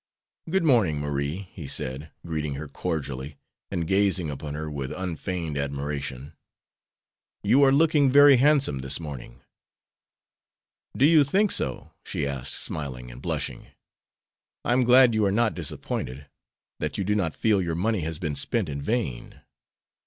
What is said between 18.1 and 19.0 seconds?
been spent in